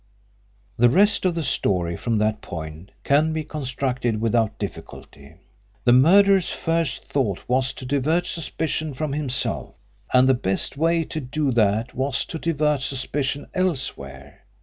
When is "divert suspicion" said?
7.85-8.95, 12.39-13.45